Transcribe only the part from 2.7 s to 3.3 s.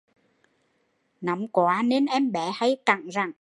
cẳn rẳn